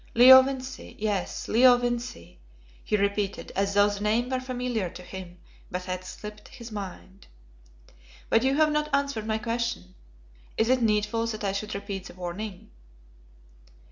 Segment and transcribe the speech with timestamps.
[0.15, 2.39] "Leo Vincey, yes, Leo Vincey,"
[2.83, 5.37] he repeated, as though the name were familiar to him
[5.69, 7.27] but had slipped his mind.
[8.27, 9.93] "But you have not answered my question.
[10.57, 12.71] Is it needful that I should repeat the warning?"